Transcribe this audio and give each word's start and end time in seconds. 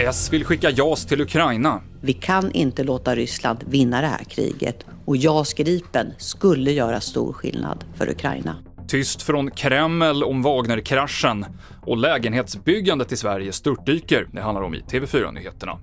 S 0.00 0.32
vill 0.32 0.44
skicka 0.44 0.70
JAS 0.70 1.06
till 1.06 1.20
Ukraina. 1.20 1.80
Vi 2.00 2.12
kan 2.12 2.52
inte 2.52 2.84
låta 2.84 3.14
Ryssland 3.14 3.64
vinna 3.66 4.00
det 4.00 4.06
här 4.06 4.24
kriget 4.24 4.86
och 5.04 5.16
JAS 5.16 5.54
Gripen 5.54 6.12
skulle 6.18 6.72
göra 6.72 7.00
stor 7.00 7.32
skillnad 7.32 7.84
för 7.94 8.10
Ukraina. 8.10 8.56
Tyst 8.88 9.22
från 9.22 9.50
Kreml 9.50 10.22
om 10.22 10.42
Wagnerkraschen 10.42 11.46
och 11.82 11.96
lägenhetsbyggandet 11.96 13.12
i 13.12 13.16
Sverige 13.16 13.52
störtdyker. 13.52 14.28
Det 14.32 14.40
handlar 14.40 14.62
om 14.62 14.74
i 14.74 14.80
TV4-nyheterna. 14.80 15.78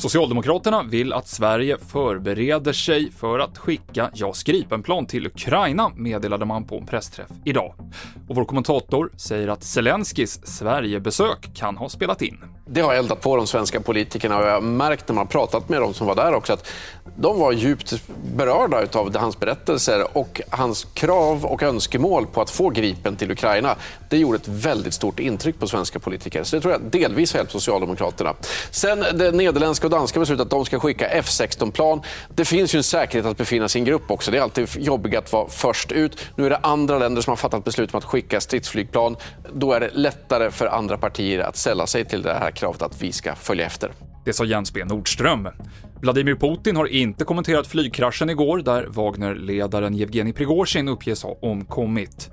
Socialdemokraterna 0.00 0.82
vill 0.82 1.12
att 1.12 1.28
Sverige 1.28 1.78
förbereder 1.78 2.72
sig 2.72 3.12
för 3.12 3.38
att 3.38 3.58
skicka 3.58 4.10
JAS 4.14 4.42
Gripenplan 4.42 5.06
till 5.06 5.26
Ukraina, 5.26 5.92
meddelade 5.96 6.44
man 6.44 6.64
på 6.64 6.78
en 6.78 6.86
pressträff 6.86 7.30
idag. 7.44 7.74
Och 8.28 8.36
vår 8.36 8.44
kommentator 8.44 9.10
säger 9.16 9.48
att 9.48 9.62
Zelenskis 9.62 10.46
Sverigebesök 10.46 11.54
kan 11.54 11.76
ha 11.76 11.88
spelat 11.88 12.22
in. 12.22 12.38
Det 12.70 12.80
har 12.80 12.94
eldat 12.94 13.20
på 13.20 13.36
de 13.36 13.46
svenska 13.46 13.80
politikerna 13.80 14.38
och 14.38 14.46
jag 14.46 14.52
har 14.52 14.60
märkt 14.60 15.08
när 15.08 15.14
man 15.14 15.26
pratat 15.26 15.68
med 15.68 15.80
dem 15.80 15.94
som 15.94 16.06
var 16.06 16.14
där 16.14 16.34
också 16.34 16.52
att 16.52 16.68
de 17.16 17.40
var 17.40 17.52
djupt 17.52 17.94
berörda 18.36 18.86
av 18.92 19.16
hans 19.16 19.40
berättelser 19.40 20.16
och 20.16 20.40
hans 20.50 20.86
krav 20.94 21.44
och 21.44 21.62
önskemål 21.62 22.26
på 22.26 22.42
att 22.42 22.50
få 22.50 22.70
Gripen 22.70 23.16
till 23.16 23.30
Ukraina. 23.30 23.76
Det 24.08 24.18
gjorde 24.18 24.36
ett 24.36 24.48
väldigt 24.48 24.94
stort 24.94 25.20
intryck 25.20 25.58
på 25.58 25.66
svenska 25.66 25.98
politiker. 25.98 26.44
Så 26.44 26.56
det 26.56 26.62
tror 26.62 26.72
jag 26.72 26.80
delvis 26.82 27.32
har 27.32 27.38
hjälpt 27.38 27.52
Socialdemokraterna. 27.52 28.34
Sen 28.70 29.04
det 29.14 29.32
nederländska 29.32 29.86
och 29.86 29.90
danska 29.90 30.20
beslutet 30.20 30.44
att 30.44 30.50
de 30.50 30.64
ska 30.64 30.80
skicka 30.80 31.08
F16-plan. 31.08 32.02
Det 32.34 32.44
finns 32.44 32.74
ju 32.74 32.76
en 32.76 32.82
säkerhet 32.82 33.26
att 33.26 33.36
befinna 33.36 33.68
sig 33.68 33.78
i 33.78 33.80
en 33.80 33.84
grupp 33.84 34.10
också. 34.10 34.30
Det 34.30 34.38
är 34.38 34.42
alltid 34.42 34.68
jobbigt 34.78 35.16
att 35.16 35.32
vara 35.32 35.48
först 35.48 35.92
ut. 35.92 36.18
Nu 36.34 36.46
är 36.46 36.50
det 36.50 36.58
andra 36.62 36.98
länder 36.98 37.22
som 37.22 37.30
har 37.30 37.36
fattat 37.36 37.64
beslut 37.64 37.94
om 37.94 37.98
att 37.98 38.04
skicka 38.04 38.40
stridsflygplan. 38.40 39.16
Då 39.52 39.72
är 39.72 39.80
det 39.80 39.90
lättare 39.92 40.50
för 40.50 40.66
andra 40.66 40.98
partier 40.98 41.38
att 41.38 41.56
sälla 41.56 41.86
sig 41.86 42.04
till 42.04 42.22
det 42.22 42.34
här 42.34 42.50
kravet 42.58 42.82
att 42.82 43.02
vi 43.02 43.12
ska 43.12 43.34
följa 43.34 43.66
efter. 43.66 43.92
Det 44.24 44.32
sa 44.32 44.44
Jens 44.44 44.72
B 44.72 44.84
Nordström. 44.84 45.48
Vladimir 46.00 46.34
Putin 46.34 46.76
har 46.76 46.86
inte 46.86 47.24
kommenterat 47.24 47.66
flygkraschen 47.66 48.30
igår 48.30 48.58
där 48.58 48.86
Wagner-ledaren 48.86 49.94
Yevgeni 49.94 50.32
Prigozjin 50.32 50.88
uppges 50.88 51.22
ha 51.22 51.38
omkommit. 51.42 52.30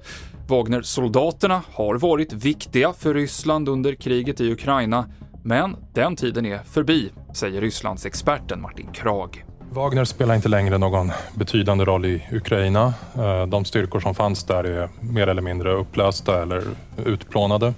Wagner-soldaterna 0.47 1.61
har 1.73 1.95
varit 1.95 2.33
viktiga 2.33 2.93
för 2.93 3.13
Ryssland 3.13 3.69
under 3.69 3.95
kriget 3.95 4.41
i 4.41 4.51
Ukraina, 4.51 5.05
men 5.43 5.75
den 5.93 6.15
tiden 6.15 6.45
är 6.45 6.57
förbi, 6.57 7.11
säger 7.33 7.61
Rysslandsexperten 7.61 8.61
Martin 8.61 8.87
Krag. 8.93 9.45
Wagner 9.71 10.05
spelar 10.05 10.35
inte 10.35 10.49
längre 10.49 10.77
någon 10.77 11.11
betydande 11.35 11.85
roll 11.85 12.05
i 12.05 12.27
Ukraina. 12.31 12.93
Eh, 13.17 13.45
de 13.45 13.65
styrkor 13.65 13.99
som 13.99 14.15
fanns 14.15 14.43
där 14.43 14.63
är 14.63 14.89
mer 14.99 15.27
eller 15.27 15.41
mindre 15.41 15.73
upplösta 15.73 16.41
eller 16.41 16.63
utplånade. 17.05 17.73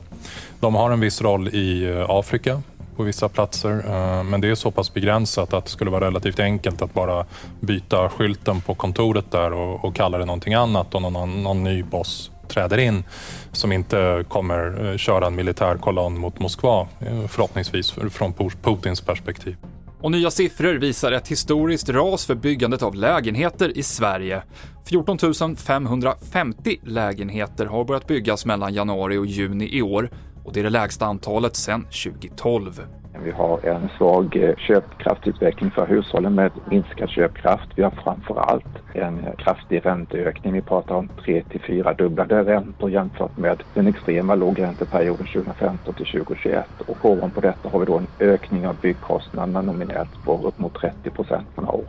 De 0.59 0.75
har 0.75 0.91
en 0.91 0.99
viss 0.99 1.21
roll 1.21 1.47
i 1.47 1.89
eh, 1.89 2.05
Afrika 2.09 2.61
på 2.95 3.03
vissa 3.03 3.29
platser, 3.29 3.71
eh, 3.71 4.23
men 4.23 4.41
det 4.41 4.49
är 4.49 4.55
så 4.55 4.71
pass 4.71 4.93
begränsat 4.93 5.53
att 5.53 5.65
det 5.65 5.71
skulle 5.71 5.91
vara 5.91 6.05
relativt 6.05 6.39
enkelt 6.39 6.81
att 6.81 6.93
bara 6.93 7.25
byta 7.59 8.09
skylten 8.09 8.61
på 8.61 8.75
kontoret 8.75 9.31
där 9.31 9.53
och, 9.53 9.85
och 9.85 9.95
kalla 9.95 10.17
det 10.17 10.25
någonting 10.25 10.53
annat 10.53 10.95
och 10.95 11.01
någon, 11.01 11.43
någon 11.43 11.63
ny 11.63 11.83
boss 11.83 12.31
träder 12.47 12.77
in 12.77 13.03
som 13.51 13.71
inte 13.71 14.25
kommer 14.27 14.91
eh, 14.91 14.97
köra 14.97 15.27
en 15.27 15.35
militär 15.35 15.77
kolonn 15.77 16.17
mot 16.17 16.39
Moskva, 16.39 16.87
förhoppningsvis 17.27 17.91
från 17.91 18.33
Putins 18.61 19.01
perspektiv. 19.01 19.57
Och 20.01 20.11
nya 20.11 20.31
siffror 20.31 20.73
visar 20.73 21.11
ett 21.11 21.27
historiskt 21.27 21.89
ras 21.89 22.25
för 22.25 22.35
byggandet 22.35 22.83
av 22.83 22.95
lägenheter 22.95 23.77
i 23.77 23.83
Sverige. 23.83 24.41
14 24.85 25.55
550 25.55 26.79
lägenheter 26.83 27.65
har 27.65 27.85
börjat 27.85 28.07
byggas 28.07 28.45
mellan 28.45 28.73
januari 28.73 29.17
och 29.17 29.25
juni 29.25 29.77
i 29.77 29.81
år 29.81 30.09
och 30.47 30.53
det 30.53 30.59
är 30.59 30.63
det 30.63 30.69
lägsta 30.69 31.05
antalet 31.05 31.55
sedan 31.55 31.83
2012. 31.83 32.81
Vi 33.23 33.31
har 33.31 33.65
en 33.65 33.89
svag 33.97 34.35
eh, 34.35 34.55
köpkraftsutveckling 34.55 35.71
för 35.71 35.87
hushållen 35.87 36.35
med 36.35 36.51
minskad 36.69 37.09
köpkraft. 37.09 37.67
Vi 37.75 37.83
har 37.83 37.91
framför 38.03 38.39
allt 38.39 38.65
en 38.93 39.25
kraftig 39.37 39.85
ränteökning. 39.85 40.53
Vi 40.53 40.61
pratar 40.61 40.95
om 40.95 41.09
tre 41.25 41.43
till 41.43 41.61
fyra 41.67 41.93
dubblade 41.93 42.43
räntor 42.43 42.91
jämfört 42.91 43.37
med 43.37 43.63
den 43.73 43.87
extrema 43.87 44.35
lågränteperioden 44.35 45.27
2015 45.27 45.93
till 45.93 46.05
2021. 46.05 46.65
Och 46.87 47.05
ovanpå 47.05 47.41
detta 47.41 47.69
har 47.69 47.79
vi 47.79 47.85
då 47.85 47.97
en 47.97 48.07
ökning 48.19 48.67
av 48.67 48.75
byggkostnaderna 48.81 49.61
nominellt 49.61 50.23
på 50.25 50.47
upp 50.47 50.59
mot 50.59 50.75
30 50.75 51.09
procent 51.09 51.55
på 51.55 51.61
några 51.61 51.75
år. 51.75 51.85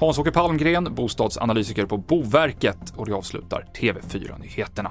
Hans-Åke 0.00 0.30
Palmgren, 0.30 0.94
bostadsanalytiker 0.94 1.86
på 1.86 1.96
Boverket 1.96 2.92
och 2.96 3.06
det 3.06 3.12
avslutar 3.12 3.64
TV4-nyheterna. 3.80 4.90